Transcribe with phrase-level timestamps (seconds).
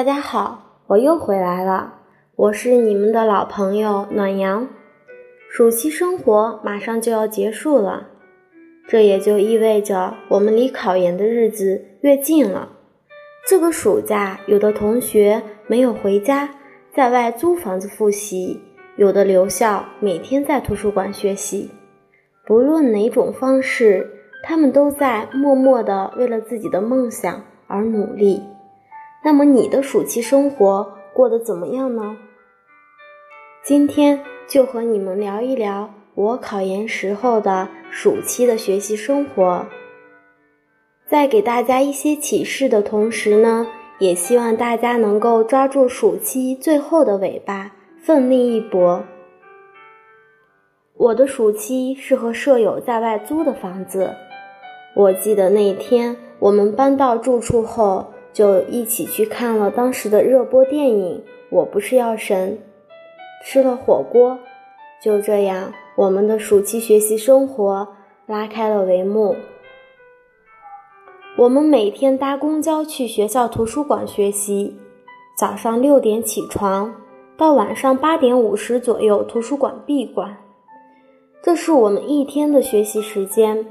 [0.00, 1.92] 大家好，我又回来了，
[2.34, 4.66] 我是你们的老朋友暖阳。
[5.50, 8.06] 暑期生活马上就要结束了，
[8.88, 12.70] 这也就意味着我们离考研的日子越近了。
[13.46, 16.48] 这个暑假，有的同学没有回家，
[16.94, 18.58] 在外租房子复习；
[18.96, 21.70] 有的留校，每天在图书馆学习。
[22.46, 24.08] 不论哪种方式，
[24.42, 28.42] 他们都在默默地为了自己的梦想而努力。
[29.22, 32.16] 那么你的暑期生活过得怎么样呢？
[33.62, 39.66] 今天就和你们聊一聊我考研时候的暑期的学习生活。
[41.06, 43.66] 在给大家一些启示的同时呢，
[43.98, 49.04] 也希望大家能够抓住暑期最后的尾巴，奋力一搏。
[50.96, 54.14] 我的暑期是和舍友在外租的房子。
[54.94, 58.09] 我记得那天我们搬到住处后。
[58.32, 61.18] 就一起去看了当时的热播电影
[61.50, 62.58] 《我不是药神》，
[63.44, 64.38] 吃了火锅，
[65.02, 67.88] 就这样，我们的暑期学习生活
[68.26, 69.34] 拉开了帷幕。
[71.36, 74.76] 我们每天搭公交去学校图书馆学习，
[75.36, 76.94] 早上六点起床，
[77.36, 80.36] 到晚上八点五十左右图书馆闭馆，
[81.42, 83.66] 这是我们一天的学习时间。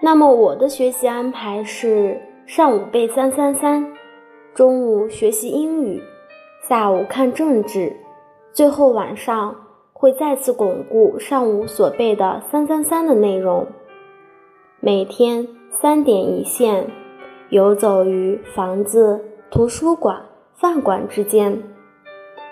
[0.00, 2.20] 那么我的学习安排是。
[2.52, 3.92] 上午背三三三，
[4.54, 6.02] 中午学习英语，
[6.68, 7.94] 下午看政治，
[8.52, 9.54] 最后晚上
[9.92, 13.68] 会再次巩固上午所背的三三三的内容。
[14.80, 16.90] 每天三点一线，
[17.50, 20.20] 游走于房子、图书馆、
[20.56, 21.62] 饭馆之间。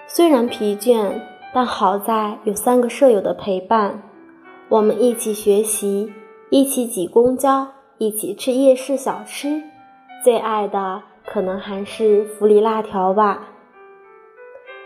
[0.06, 1.20] 虽然疲倦，
[1.52, 4.00] 但好在有三个舍友的陪伴，
[4.68, 6.12] 我们一起学习，
[6.50, 7.66] 一起挤公交，
[7.96, 9.60] 一起吃夜市小吃。
[10.24, 13.48] 最爱的可能还是福里辣条吧。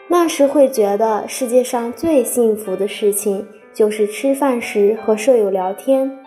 [0.09, 6.19] 那时会觉得世界上最幸福的事情就是吃饭时和舍友聊天，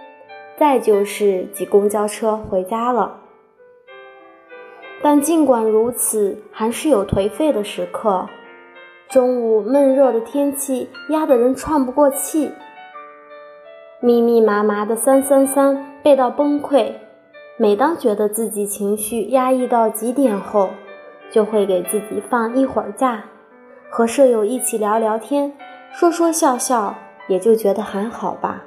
[0.57, 3.21] 再就是挤公交车回家了。
[5.03, 8.27] 但尽管如此，还是有颓废的时刻。
[9.07, 12.51] 中午闷热的天气压得人喘不过气，
[13.99, 16.91] 密密麻麻的三三三背到崩溃。
[17.57, 20.69] 每当觉得自己情绪压抑到极点后，
[21.31, 23.23] 就会给自己放一会儿假，
[23.89, 25.53] 和舍友一起聊聊天，
[25.93, 26.93] 说说笑笑，
[27.29, 28.65] 也就觉得还好吧。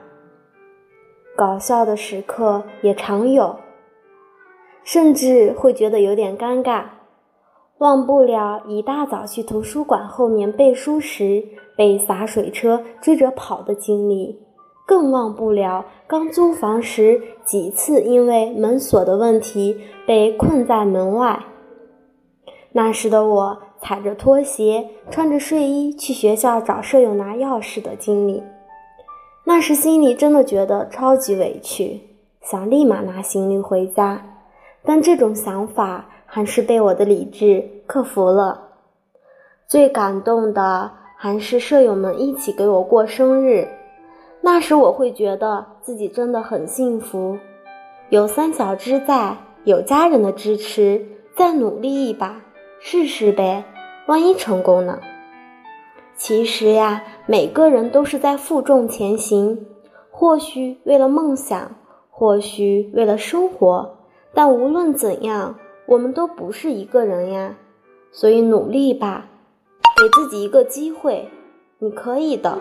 [1.36, 3.56] 搞笑的时刻也常有，
[4.82, 6.84] 甚至会觉得有点尴尬，
[7.76, 11.44] 忘不了一大早去图书馆后面背书时
[11.76, 14.47] 被洒水车追着跑的经历。
[14.88, 21.44] 更忘不了刚租房时几次因为门锁的问题被困在门外。
[22.72, 28.42] 那时的我踩着拖鞋，穿着睡衣去学校找舍友拿钥匙的经历。
[29.44, 32.00] 那时心里真的觉得超级委屈，
[32.40, 34.22] 想立马拿行李回家，
[34.82, 38.68] 但这种想法还是被我的理智克服了。
[39.66, 43.68] 最感动的还是舍友们一起给我过生日。
[44.40, 47.38] 那时我会觉得自己真的很幸福，
[48.08, 51.04] 有三小只在，有家人的支持，
[51.34, 52.40] 再努力一把，
[52.80, 53.64] 试试呗，
[54.06, 55.00] 万一成功呢？
[56.16, 59.66] 其实呀，每个人都是在负重前行，
[60.10, 61.76] 或许为了梦想，
[62.10, 63.98] 或许为了生活，
[64.32, 65.56] 但无论怎样，
[65.86, 67.56] 我们都不是一个人呀，
[68.10, 69.28] 所以努力吧，
[69.82, 71.28] 给自己一个机会，
[71.78, 72.58] 你可以的。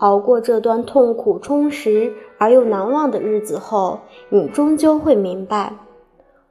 [0.00, 5.74] 熬过这段痛苦、充实而又难忘的日子后，你终究会明白，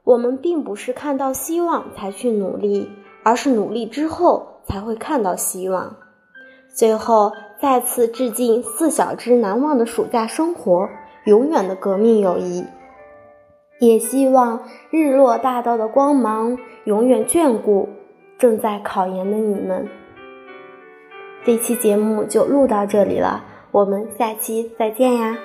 [0.04, 2.88] 我们并不是看到希望才去努力，
[3.22, 5.96] 而是努力之后才会看到希望。
[6.72, 10.88] 最后，再次致敬四小只难忘的暑假生活，
[11.24, 12.64] 永远的革命友谊。
[13.80, 14.60] 也希望
[14.90, 17.88] 日落大道的光芒永远眷顾
[18.38, 19.88] 正在考研的你们。
[21.44, 25.38] 这期节目就录到这里了，我们下期再见呀。